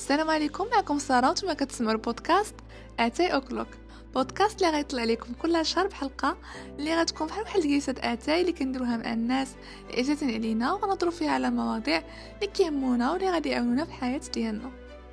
السلام 0.00 0.30
عليكم 0.30 0.66
معكم 0.72 0.98
سارة 0.98 1.26
وأنتم 1.26 1.52
كتسمعوا 1.52 1.92
البودكاست 1.92 2.54
اتاي 3.00 3.34
o'clock. 3.34 3.66
بودكاست 4.14 4.62
اللي 4.62 4.76
غيطلع 4.76 5.04
لكم 5.04 5.32
كل 5.42 5.66
شهر 5.66 5.86
بحلقة 5.86 6.36
اللي 6.78 6.94
غتكون 7.00 7.26
بحال 7.26 7.44
بحال 7.44 7.62
جلسه 7.62 7.94
اتاي 7.98 8.40
اللي 8.40 8.52
كنديروها 8.52 8.96
مع 8.96 9.12
الناس 9.12 9.48
اللي 9.90 10.00
عزازين 10.00 10.30
علينا 10.30 10.72
ونهضروا 10.72 11.12
فيها 11.12 11.30
على 11.30 11.50
مواضيع 11.50 12.02
اللي 12.34 12.46
كيهمونا 12.46 13.12
واللي 13.12 13.30
غادي 13.30 13.48
يعاونونا 13.48 13.84
في 13.84 13.90
الحياة 13.90 14.20
ديالنا. 14.34 14.70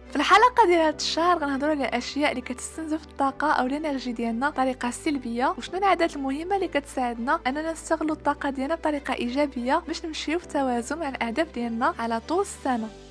في 0.09 0.15
الحلقة 0.15 0.65
ديال 0.67 0.79
هذا 0.79 0.95
الشهر 0.95 1.37
غنهضروا 1.37 1.71
على 1.71 1.85
أشياء 1.85 2.31
اللي 2.31 2.41
كتستنزف 2.41 3.03
الطاقة 3.03 3.51
أو 3.51 3.65
ال 3.65 3.72
energy 3.72 4.11
ديالنا 4.11 4.49
بطريقة 4.49 4.89
سلبية. 4.91 5.55
وشنو 5.57 5.77
العادات 5.77 6.15
المهمة 6.15 6.55
اللي 6.55 6.67
كتساعدنا 6.67 7.39
أننا 7.47 7.71
نستغلوا 7.71 8.15
الطاقة 8.15 8.49
ديالنا 8.49 8.75
بطريقة 8.75 9.13
إيجابية 9.13 9.83
باش 9.87 10.05
نمشيو 10.05 10.39
في 10.39 10.47
توازن 10.47 10.97
مع 10.99 11.09
الأهداف 11.09 11.53
ديالنا 11.53 11.93
على 11.99 12.19
طول 12.19 12.41
السنة؟ 12.41 13.06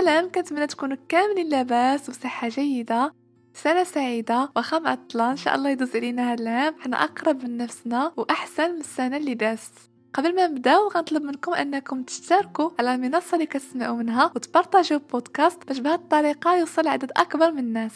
سلام 0.00 0.30
كنتمنى 0.30 0.66
تكونوا 0.66 0.96
كاملين 1.08 1.48
لاباس 1.48 2.08
وصحة 2.08 2.48
جيدة 2.48 3.12
سنة 3.54 3.84
سعيدة 3.84 4.50
واخا 4.56 4.78
معطلة 4.78 5.30
إن 5.30 5.36
شاء 5.36 5.54
الله 5.54 5.70
يدوز 5.70 5.96
علينا 5.96 6.32
هذا 6.32 6.42
العام. 6.42 6.74
حنا 6.80 7.04
أقرب 7.04 7.44
من 7.44 7.56
نفسنا 7.56 8.12
وأحسن 8.16 8.74
من 8.74 8.80
السنة 8.80 9.16
اللي 9.16 9.34
دازت 9.34 9.72
قبل 10.14 10.34
ما 10.34 10.46
نبداو 10.46 10.88
غنطلب 10.88 11.22
منكم 11.22 11.54
أنكم 11.54 12.02
تشتركوا 12.02 12.70
على 12.78 12.94
المنصة 12.94 13.34
اللي 13.34 13.46
كتسمعوا 13.46 13.96
منها 13.96 14.32
وتبارطاجيو 14.36 14.98
البودكاست 14.98 15.66
باش 15.68 15.78
بهذه 15.78 15.94
الطريقة 15.94 16.56
يوصل 16.56 16.88
عدد 16.88 17.10
أكبر 17.16 17.52
من 17.52 17.58
الناس. 17.58 17.94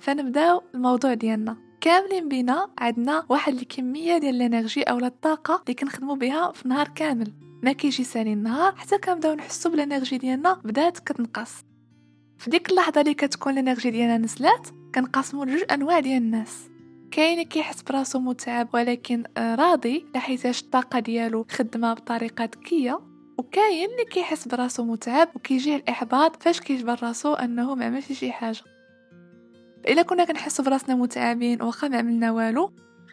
فنبداو 0.00 0.62
الموضوع 0.74 1.14
ديالنا. 1.14 1.56
كاملين 1.80 2.28
بينا 2.28 2.68
عندنا 2.78 3.24
واحد 3.28 3.54
الكمية 3.54 4.18
ديال 4.18 4.34
ال 4.34 4.41
energy 4.41 4.82
أو 4.82 4.98
الطاقة 4.98 5.62
اللي 5.64 5.74
كنخدموا 5.74 6.16
بها 6.16 6.52
في 6.52 6.68
نهار 6.68 6.88
كامل. 6.88 7.43
ما 7.64 7.72
كيجي 7.72 8.04
سالي 8.04 8.32
النهار 8.32 8.74
حتى 8.76 8.98
كنبداو 8.98 9.34
نحسو 9.34 9.70
بال 9.70 9.82
energy 9.82 10.18
ديالنا 10.18 10.60
بدات 10.64 10.98
كتنقص. 10.98 11.64
في 12.38 12.50
ديك 12.50 12.70
اللحظة 12.70 13.00
اللي 13.00 13.14
كتكون 13.14 13.52
ال 13.52 13.57
energy 13.57 13.90
ديالنا 13.90 14.18
نزلات 14.18 14.68
كنقسمو 14.94 15.44
لجوج 15.44 15.62
أنواع 15.72 16.00
ديال 16.00 16.22
الناس. 16.22 16.68
كاين 17.10 17.42
كيحس 17.42 17.82
براسو 17.82 18.18
متعب 18.18 18.68
ولكن 18.74 19.24
راضي 19.38 20.06
لحيتاش 20.14 20.62
الطاقة 20.62 20.98
ديالو 20.98 21.46
خدمة 21.50 21.94
بطريقة 21.94 22.44
ذكية. 22.44 23.00
وكاين 23.38 23.90
اللي 23.90 24.04
كيحس 24.04 24.48
براسو 24.48 24.84
متعب 24.84 25.28
وكيجيه 25.34 25.76
الإحباط 25.76 26.42
فاش 26.42 26.60
كيجبر 26.60 26.98
راسو 27.02 27.34
أنه 27.34 27.74
ما 27.74 27.84
عملش 27.84 28.12
شي 28.12 28.32
حاجة. 28.32 28.62
إلا 29.88 30.02
كنا 30.02 30.24
كنحسو 30.24 30.62
براسنا 30.62 30.94
متعبين 30.94 31.62
واخا 31.62 31.88
ما 31.88 31.98
عملنا 31.98 32.32
والو 32.32 32.72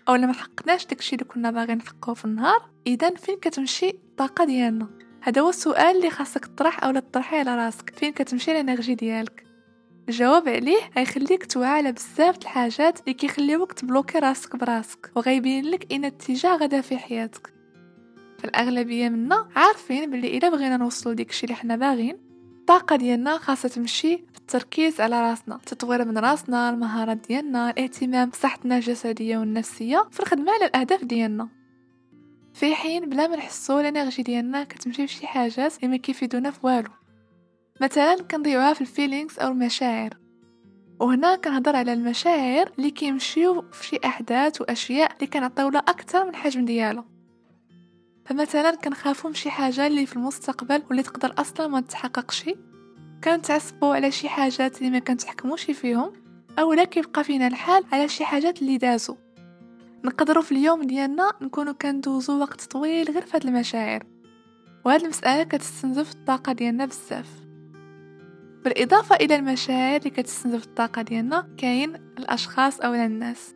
أو 0.09 0.13
ما 0.13 0.33
حققناش 0.33 0.85
داكشي 0.85 1.15
اللي 1.15 1.25
كنا 1.25 1.51
باغيين 1.51 1.77
نحققه 1.77 2.13
في 2.13 2.25
النهار 2.25 2.69
إذا 2.87 3.09
فين 3.09 3.35
كتمشي 3.35 3.89
الطاقة 3.89 4.45
ديالنا؟ 4.45 4.87
هذا 5.21 5.41
هو 5.41 5.49
السؤال 5.49 5.95
اللي 5.97 6.09
خاصك 6.09 6.45
تطرح 6.45 6.83
أو 6.83 6.91
تطرحيه 6.91 7.37
على 7.37 7.55
راسك. 7.55 7.89
فين 7.89 8.11
كتمشي 8.11 8.51
ال 8.51 8.58
energy 8.58 8.95
ديالك؟ 8.95 9.45
الجواب 10.09 10.49
عليه 10.49 10.79
غيخليك 10.97 11.45
توعى 11.45 11.69
على 11.69 11.91
بزاف 11.91 12.37
الحاجات 12.37 12.99
اللي 12.99 13.13
كيخليوك 13.13 13.73
تبلوكي 13.73 14.19
راسك 14.19 14.55
براسك 14.55 15.11
وغيبين 15.15 15.65
لك 15.65 15.93
أينا 15.93 16.05
اتجاه 16.05 16.55
غادا 16.55 16.81
في 16.81 16.97
حياتك. 16.97 17.53
فالاغلبيه 18.39 19.09
منا 19.09 19.47
عارفين 19.55 20.09
بلي 20.09 20.37
إلا 20.37 20.49
بغينا 20.49 20.77
نوصلوا 20.77 21.15
ديكشي 21.15 21.43
اللي 21.43 21.55
حنا 21.55 21.75
باغين 21.75 22.17
الطاقة 22.59 22.95
ديالنا 22.95 23.37
خاصها 23.37 23.69
تمشي 23.69 24.23
التركيز 24.55 25.01
على 25.01 25.21
راسنا 25.21 25.59
تطوير 25.65 26.05
من 26.05 26.17
راسنا 26.17 26.69
المهارات 26.69 27.17
ديالنا 27.17 27.69
الاهتمام 27.69 28.29
بصحتنا 28.29 28.75
الجسدية 28.75 29.37
والنفسية 29.37 30.07
في 30.11 30.19
الخدمة 30.19 30.51
على 30.51 30.65
الأهداف 30.65 31.03
ديالنا. 31.03 31.49
في 32.53 32.75
حين 32.75 33.09
بلا 33.09 33.27
ما 33.27 33.35
نحسو 33.35 33.79
ال 33.79 33.86
energy 33.86 34.23
ديالنا 34.23 34.63
كتمشي 34.63 35.07
في 35.07 35.13
شي 35.13 35.27
حاجات 35.27 35.75
اللي 35.75 35.87
ما 35.87 35.97
كيفيدونا 35.97 36.51
في 36.51 36.59
والو. 36.63 36.89
مثلا 37.81 38.15
كنضيعوها 38.31 38.73
في 38.73 38.81
ال 38.81 38.88
feelings 38.88 39.39
أو 39.39 39.51
المشاعر. 39.51 40.09
وهنا 40.99 41.35
كنهضر 41.35 41.75
على 41.75 41.93
المشاعر 41.93 42.71
اللي 42.77 42.91
كيمشيو 42.91 43.61
في 43.71 43.87
شي 43.87 43.99
أحداث 44.05 44.61
وأشياء 44.61 45.15
اللي 45.15 45.27
كنعطيو 45.27 45.69
لها 45.69 45.81
أكثر 45.81 46.23
من 46.23 46.29
الحجم 46.29 46.65
ديالها. 46.65 47.05
فمثلا 48.25 48.75
كنخافو 48.75 49.27
من 49.27 49.33
شي 49.33 49.49
حاجة 49.49 49.87
اللي 49.87 50.05
في 50.05 50.15
المستقبل 50.15 50.83
واللي 50.87 51.03
تقدر 51.03 51.33
أصلا 51.37 51.67
ما 51.67 51.81
تتحققش 51.81 52.49
كنتعصبوا 53.23 53.95
على 53.95 54.11
شي 54.11 54.29
حاجات 54.29 54.77
اللي 54.77 54.89
ما 54.89 54.99
كنتحكموش 54.99 55.63
فيهم 55.71 56.13
اولا 56.59 56.83
كيبقى 56.83 57.23
فينا 57.23 57.47
الحال 57.47 57.83
على 57.91 58.07
شي 58.07 58.25
حاجات 58.25 58.61
اللي 58.61 58.77
دازو. 58.77 59.17
نقدروا 60.03 60.43
في 60.43 60.51
اليوم 60.51 60.83
ديالنا 60.83 61.31
نكونوا 61.41 61.73
كندوزو 61.73 62.39
وقت 62.39 62.61
طويل 62.61 63.11
غير 63.11 63.21
في 63.21 63.37
هاد 63.37 63.45
المشاعر. 63.45 64.03
وهاد 64.85 65.01
المسألة 65.03 65.43
كتستنزف 65.43 66.11
الطاقة 66.11 66.53
ديالنا 66.53 66.85
بزاف. 66.85 67.29
بالإضافة 68.63 69.15
إلى 69.15 69.35
المشاعر 69.35 69.99
اللي 69.99 70.09
كتستنزف 70.09 70.63
الطاقة 70.63 71.01
ديالنا 71.01 71.47
كاين 71.57 71.95
الأشخاص 72.19 72.79
أو 72.79 72.93
الناس. 72.93 73.55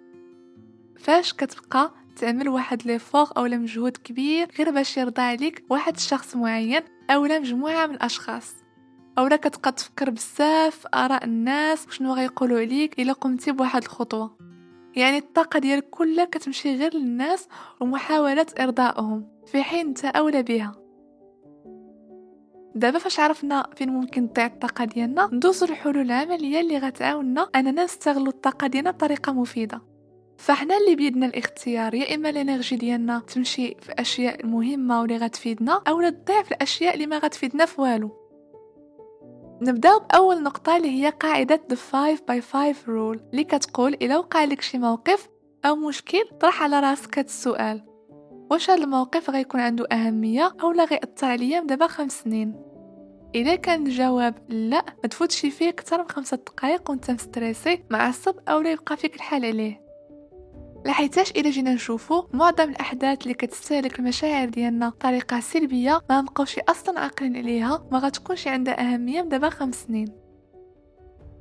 فاش 1.00 1.34
كتبقى 1.34 1.94
تعمل 2.16 2.50
واحد 2.50 2.88
ليفور 2.88 3.28
أو 3.38 3.44
مجهود 3.44 3.98
كبير 3.98 4.48
غير 4.58 4.72
باش 4.72 4.98
يرضى 4.98 5.22
عليك 5.22 5.64
واحد 5.70 5.96
الشخص 5.96 6.36
معين 6.36 6.82
أو 7.10 7.24
مجموعة 7.24 7.88
من 7.88 7.96
الأشخاص. 7.96 8.65
اولا 9.18 9.36
كتبقى 9.36 9.72
تفكر 9.72 10.10
بزاف 10.10 10.88
آراء 10.94 11.24
الناس 11.26 11.88
وشنو 11.88 12.14
غيقولوا 12.14 12.60
عليك 12.60 13.00
إلا 13.00 13.14
قمتي 13.14 13.52
بواحد 13.52 13.84
الخطوة. 13.84 14.38
يعني 14.96 15.18
الطاقة 15.18 15.60
ديالك 15.60 15.90
كلها 15.90 16.26
كتمشي 16.26 16.76
غير 16.76 16.96
للناس 16.96 17.48
ومحاولة 17.82 18.46
إرضائهم 18.60 19.28
في 19.46 19.64
حين 19.64 19.88
انت 19.88 20.06
أولى 20.06 20.44
بها 20.44 20.76
دابا 22.76 23.00
فاش 23.00 23.20
عرفنا 23.20 23.70
فين 23.76 23.90
ممكن 23.90 24.34
تضيع 24.34 24.46
الطاقة 24.46 24.86
ديالنا 24.86 25.30
ندوزو 25.34 25.66
الحلول 25.66 25.98
العملية 25.98 26.60
اللي 26.60 26.78
غتعاوننا 26.78 27.50
أننا 27.56 27.84
نستغلو 27.84 28.30
الطاقة 28.30 28.68
ديالنا 28.68 28.92
بطريقة 28.92 29.34
مفيدة. 29.34 29.82
فاحنا 30.38 30.78
اللي 30.78 30.96
بيدنا 30.96 31.26
الاختيار 31.26 31.94
يا 31.94 32.16
إما 32.16 32.30
الإنرجي 32.30 32.76
ديالنا 32.76 33.20
تمشي 33.20 33.76
في 33.80 33.92
أشياء 34.00 34.46
مهمة 34.46 35.02
واللي 35.02 35.18
غتفيدنا 35.18 35.82
أو 35.88 36.10
تضيع 36.10 36.44
في 36.44 36.52
الأشياء 36.52 36.94
اللي 36.94 37.08
ما 37.08 37.18
غتفيدنا 37.18 37.66
في 37.66 37.82
والو. 37.82 38.25
نبداو 39.62 40.00
بأول 40.00 40.44
نقطة 40.44 40.78
اللي 40.78 40.90
هي 40.90 41.10
قاعدة 41.10 41.62
the 41.72 41.76
5 41.76 42.16
by 42.16 42.40
5 42.40 42.74
rule. 42.86 43.20
اللي 43.32 43.44
كتقول 43.44 43.94
إلا 43.94 44.18
وقع 44.18 44.44
لك 44.44 44.62
شي 44.62 44.78
موقف 44.78 45.30
أو 45.66 45.76
مشكل 45.76 46.24
طرح 46.40 46.64
على 46.64 46.80
راسك 46.80 47.20
السؤال. 47.20 47.86
واش 48.52 48.70
هاد 48.70 48.80
الموقف 48.80 49.30
غيكون 49.30 49.60
عنده 49.62 49.88
أهمية 49.92 50.54
أو 50.64 50.72
لا 50.72 50.86
غيأثر 50.86 51.28
عليا 51.28 51.60
دابا 51.60 51.88
خمس 51.88 52.22
سنين؟ 52.22 52.62
إذا 53.36 53.56
كان 53.56 53.88
الجواب 53.88 54.36
لا 54.50 54.86
ما 55.04 55.10
تفوتش 55.10 55.46
فيه 55.46 55.70
أكثر 55.70 55.98
من 55.98 56.10
خمسة 56.10 56.38
دقائق 56.38 56.90
وأنت 56.90 57.12
مستريسي 57.12 57.84
معصب 57.90 58.36
أو 58.50 58.60
لا 58.60 58.72
يبقى 58.72 58.98
فيك 58.98 59.16
الحال 59.16 59.46
عليه. 59.46 59.85
لحيتاش 60.86 61.32
الا 61.32 61.50
جينا 61.50 61.74
نشوفو 61.74 62.24
معظم 62.34 62.70
الأحداث 62.70 63.22
اللي 63.22 63.34
كتستهلك 63.34 64.00
المشاعر 64.00 64.50
ديالنا 64.50 64.90
بطريقة 64.90 65.40
سلبية 65.40 66.02
ما 66.10 66.22
نبقاوش 66.22 66.60
أصلا 66.60 67.00
عاقلين 67.00 67.38
عليها 67.38 67.88
ما 67.92 68.00
غتكونش 68.00 68.48
عندها 68.48 68.94
أهمية 68.94 69.22
من 69.22 69.30
دابا 69.30 69.50
خمس 69.50 69.76
سنين. 69.76 70.08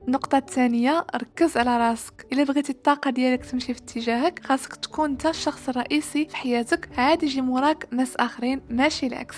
النقطة 0.08 0.38
الثانية 0.38 1.06
ركز 1.16 1.56
على 1.56 1.78
راسك. 1.78 2.26
إلا 2.32 2.44
بغيتي 2.44 2.72
الطاقة 2.72 3.10
ديالك 3.10 3.44
تمشي 3.44 3.74
في 3.74 3.80
اتجاهك 3.80 4.40
خاصك 4.44 4.76
تكون 4.76 5.10
أنت 5.10 5.26
الشخص 5.26 5.68
الرئيسي 5.68 6.28
في 6.28 6.36
حياتك 6.36 6.88
عادي 6.98 7.26
يجي 7.26 7.40
موراك 7.40 7.88
ناس 7.92 8.16
آخرين 8.16 8.60
ماشي 8.70 9.06
العكس. 9.06 9.36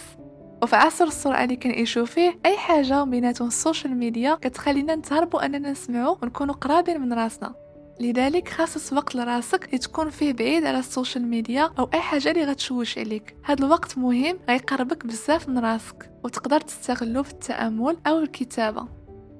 وفي 0.63 0.77
عصر 0.77 1.05
السرعة 1.05 1.45
اللي 1.45 1.57
كنعيشو 1.57 2.05
فيه 2.05 2.39
أي 2.47 2.57
حاجة 2.57 3.05
بيناتهم 3.05 3.49
ال 3.49 3.56
social 3.56 3.97
media 3.97 4.35
كتخلينا 4.35 4.95
نتهربوا 4.95 5.47
أننا 5.47 5.71
نسمعو 5.71 6.19
ونكونوا 6.23 6.55
قرابين 6.55 7.01
من 7.01 7.13
راسنا. 7.13 7.66
لذلك 8.01 8.49
خصص 8.49 8.93
وقت 8.93 9.15
لراسك 9.15 9.69
لتكون 9.75 10.11
فيه 10.11 10.33
بعيد 10.33 10.65
على 10.65 10.79
ال 10.79 10.85
social 10.85 11.27
media 11.27 11.71
أو 11.79 11.89
أي 11.95 12.01
حاجة 12.01 12.31
اللي 12.31 12.45
غتشوش 12.45 12.99
عليك. 12.99 13.37
هذا 13.45 13.65
الوقت 13.65 13.99
مهم 13.99 14.39
غيقربك 14.49 15.07
بزاف 15.07 15.49
من 15.49 15.59
راسك 15.59 16.11
وتقدر 16.25 16.61
تستغلو 16.61 17.23
في 17.23 17.31
التأمل 17.31 17.97
أو 18.07 18.19
الكتابة. 18.19 18.89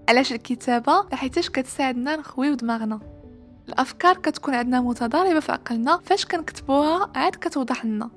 علاش 0.09 0.33
الكتابة؟ 0.33 1.07
لحيتاش 1.13 1.51
كتساعدنا 1.51 2.17
نخويو 2.17 2.55
دماغنا. 2.55 3.01
الأفكار 3.69 4.17
كتكون 4.17 4.55
عندنا 4.55 4.81
متضاربة 4.81 5.41
في 5.41 5.53
عقلنا 5.53 6.01
فاش 6.05 6.25
كنكتبوها 6.27 7.11
عاد 7.15 7.35
كتوضح 7.35 7.85
لنا. 7.85 8.11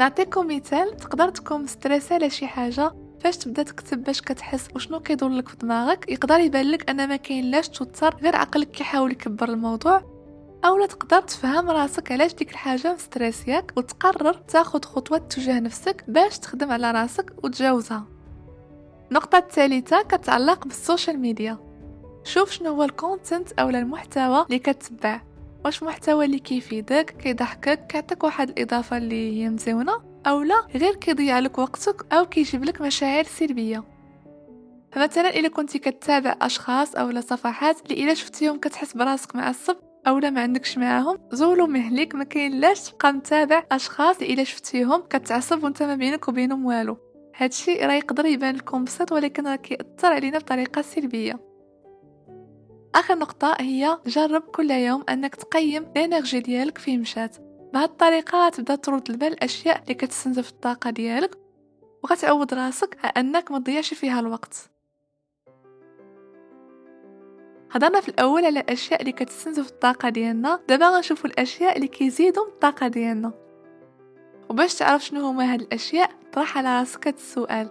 نعطيكم 0.00 0.56
مثال 0.56 0.96
تقدر 0.96 1.28
تكون 1.28 1.62
مستريسة 1.62 2.14
على 2.14 2.30
شي 2.30 2.46
حاجة؟ 2.46 2.92
فاش 3.26 3.36
تبدا 3.36 3.62
تكتب 3.62 4.04
باش 4.04 4.20
كتحس 4.20 4.68
وشنو 4.74 5.00
كيدور 5.00 5.30
لك 5.30 5.48
في 5.48 5.56
دماغك 5.56 6.08
يقدر 6.08 6.40
يبان 6.40 6.70
لك 6.70 6.90
أن 6.90 7.08
ما 7.08 7.16
كاين 7.16 7.50
لاش 7.50 7.68
توتر 7.68 8.16
غير 8.22 8.36
عقلك 8.36 8.70
كيحاول 8.70 9.12
يكبر 9.12 9.48
الموضوع 9.48 10.02
اولا 10.64 10.86
تقدر 10.86 11.20
تفهم 11.20 11.70
راسك 11.70 12.12
علاش 12.12 12.34
ديك 12.34 12.50
الحاجة 12.50 12.94
مستريسياك 12.94 13.72
وتقرر 13.76 14.32
تاخد 14.32 14.84
خطوة 14.84 15.18
تجاه 15.18 15.60
نفسك 15.60 16.04
باش 16.08 16.38
تخدم 16.38 16.72
على 16.72 16.90
راسك 16.90 17.44
وتجاوزها. 17.44 18.04
النقطة 19.10 19.38
الثالثة 19.38 20.02
كتعلق 20.02 20.64
بال 20.64 20.78
social 20.78 21.18
media. 21.18 21.58
شوف 22.24 22.50
شنو 22.50 22.70
هو 22.70 22.82
ال 22.82 22.91
content 22.91 23.52
اولا 23.52 23.78
المحتوى 23.78 24.44
اللي 24.46 24.58
كتبع 24.58 25.20
واش 25.64 25.82
محتوى 25.82 26.24
اللي 26.24 26.38
كيفيدك 26.38 27.16
كيضحكك 27.18 27.86
كيعطيك 27.86 28.24
واحد 28.24 28.48
الإضافة 28.48 28.96
اللي 28.96 29.42
هي 29.42 29.48
مزيونة. 29.48 30.15
أو 30.26 30.42
لا 30.42 30.66
غير 30.74 30.94
كيضيع 30.94 31.38
لك 31.38 31.58
وقتك 31.58 32.12
أو 32.12 32.26
كيجيب 32.26 32.64
لك 32.64 32.80
مشاعر 32.80 33.24
سلبية. 33.24 33.84
فمثلا 34.92 35.38
إلا 35.38 35.48
كنتي 35.48 35.78
كتابع 35.78 36.36
أشخاص 36.42 36.94
أو 36.94 37.20
صفحات 37.20 37.82
اللي 37.82 38.04
إلا 38.04 38.14
شفتيهم 38.14 38.58
كتحس 38.58 38.96
براسك 38.96 39.36
معصب 39.36 39.76
أو 40.06 40.18
لا 40.18 40.30
ما 40.30 40.40
عندكش 40.40 40.78
معاهم 40.78 41.18
زولوهم 41.32 41.66
لك 41.66 42.14
ما 42.14 42.24
كاين 42.24 42.60
لاش 42.60 42.90
تبقى 42.90 43.12
متابع 43.12 43.64
أشخاص 43.72 44.22
إلا 44.22 44.44
شفتيهم 44.44 45.02
كتعصب 45.10 45.64
وأنت 45.64 45.82
ما 45.82 45.94
بينك 45.94 46.28
وبينهم 46.28 46.66
والو. 46.66 46.96
هادشي 47.36 47.74
راه 47.74 47.94
يقدر 47.94 48.26
يبان 48.26 48.56
لكم 48.56 48.84
بسيط 48.84 49.12
ولكن 49.12 49.46
راه 49.46 49.56
كيأثر 49.56 50.12
علينا 50.12 50.38
بطريقة 50.38 50.82
سلبية. 50.82 51.40
آخر 52.94 53.18
نقطة 53.18 53.56
هي 53.60 53.98
جرب 54.06 54.42
كل 54.42 54.70
يوم 54.70 55.04
أنك 55.08 55.34
تقيم 55.34 55.82
الإنرجي 55.82 56.40
ديالك 56.40 56.78
فين 56.78 57.00
مشات. 57.00 57.45
بهاد 57.76 57.88
الطريقة 57.88 58.48
تبدا 58.48 58.74
ترد 58.74 59.10
البال 59.10 59.32
الاشياء 59.32 59.82
اللي 59.82 59.94
كتستنزف 59.94 60.50
الطاقة 60.50 60.90
ديالك 60.90 61.38
وغتعود 62.04 62.54
راسك 62.54 62.98
أنك 63.16 63.50
ما 63.50 63.58
تضيعش 63.58 63.94
فيها 63.94 64.20
الوقت 64.20 64.70
هضرنا 67.70 68.00
في 68.00 68.08
الأول 68.08 68.44
على 68.44 68.60
الاشياء 68.60 69.00
اللي 69.00 69.12
كتستنزف 69.12 69.68
الطاقة 69.68 70.08
ديالنا 70.08 70.60
دابا 70.68 70.88
غنشوفوا 70.88 71.30
الأشياء 71.30 71.76
اللي 71.76 71.88
كيزيدوا 71.88 72.46
الطاقة 72.46 72.88
ديالنا. 72.88 73.32
وباش 74.50 74.74
تعرف 74.74 75.04
شنو 75.04 75.26
هما 75.26 75.52
هاد 75.52 75.60
الأشياء 75.60 76.10
طرح 76.32 76.58
على 76.58 76.78
راسك 76.78 77.06
هاد 77.06 77.14
السؤال. 77.14 77.68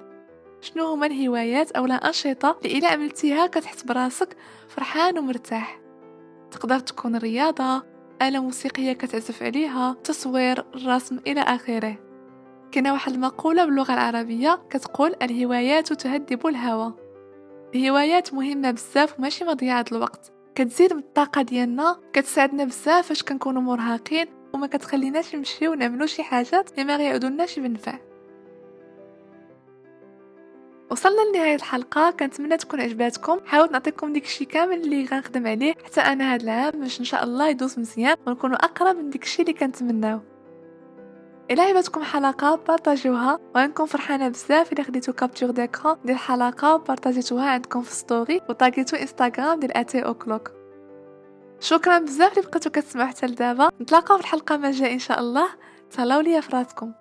شنو 0.61 0.85
هما 0.85 1.05
الهوايات 1.05 1.71
أو 1.71 1.85
الانشطه 1.85 2.57
اللي 2.65 2.77
إلا 2.77 2.87
عملتيها 2.87 3.47
كتحس 3.47 3.83
براسك 3.83 4.37
فرحان 4.67 5.17
ومرتاح؟ 5.17 5.79
تقدر 6.51 6.79
تكون 6.79 7.15
رياضة 7.15 7.94
آلة 8.21 8.39
موسيقية 8.39 8.93
كتعزف 8.93 9.43
عليها 9.43 9.95
تصوير 10.03 10.65
الرسم 10.75 11.19
إلى 11.27 11.41
آخره. 11.41 11.97
كاينة 12.71 12.93
واحد 12.93 13.13
المقولة 13.13 13.65
باللغة 13.65 13.93
العربية 13.93 14.59
كتقول 14.69 15.15
الهوايات 15.21 15.93
تهذب 15.93 16.47
الهوى. 16.47 16.93
الهوايات 17.75 18.33
مهمة 18.33 18.71
بزاف 18.71 19.19
وماشي 19.19 19.45
مضيعة 19.45 19.85
الوقت. 19.91 20.31
كتزيد 20.55 20.93
من 20.93 20.99
الطاقة 20.99 21.41
ديالنا 21.41 21.99
كتساعدنا 22.13 22.63
بزاف 22.63 23.07
فاش 23.07 23.23
كنكونوا 23.23 23.61
مرهقين 23.61 24.27
وما 24.53 24.67
كتخليناش 24.67 25.35
نمشيو 25.35 25.73
نعملو 25.73 26.05
شي 26.05 26.23
حاجات 26.23 26.71
اللي 26.71 26.83
ما 26.83 26.97
غيعودولناش 26.97 27.59
بنفع. 27.59 27.99
وصلنا 30.91 31.21
لنهاية 31.29 31.55
الحلقة. 31.55 32.11
كنتمنى 32.11 32.57
تكون 32.57 32.81
عجباتكم. 32.81 33.39
حاولت 33.45 33.71
نعطيكم 33.71 34.13
ديكشي 34.13 34.45
كامل 34.45 34.81
اللي 34.81 35.05
غنخدم 35.05 35.47
عليه 35.47 35.73
حتى 35.85 36.01
أنا 36.01 36.33
هاد 36.33 36.41
العام 36.41 36.71
باش 36.71 36.99
إن 36.99 37.05
شاء 37.05 37.23
الله 37.23 37.49
يدوز 37.49 37.79
مزيان 37.79 38.17
ونكونوا 38.27 38.55
أقرب 38.55 38.95
من 38.95 39.09
ديكشي 39.09 39.41
اللي 39.41 39.53
كنتمناو. 39.53 40.19
إلى 41.51 41.61
عجبتكم 41.61 42.03
حلقه 42.03 42.55
بارطاجيوها. 42.55 43.39
وغنكون 43.55 43.85
فرحانة 43.85 44.27
بزاف 44.27 44.73
إلا 44.73 44.83
خديتو 44.83 45.13
capture 45.13 45.51
d'écran 45.51 45.97
ديال 46.05 46.15
الحلقة 46.15 46.75
وبارطاجيتوها 46.75 47.49
عندكم 47.49 47.81
في 47.81 47.93
story 47.93 48.41
وطاغيتو 48.49 48.97
انستغرام 48.97 49.59
ديال 49.59 49.77
eight 49.77 50.05
o'clock 50.05 50.51
شكرا 51.59 51.99
بزاف 51.99 52.37
اللي 52.37 52.49
بقيتو 52.49 52.69
كتسمعوا 52.69 53.07
حتى 53.07 53.27
لدابا. 53.27 53.69
نتلاقاو 53.81 54.17
في 54.17 54.23
الحلقة 54.23 54.57
ما 54.57 54.71
جاي 54.71 54.93
إن 54.93 54.99
شاء 54.99 55.19
الله. 55.19 55.47
تهلاو 55.91 56.19
ليا 56.19 56.41
فراسكم 56.41 56.91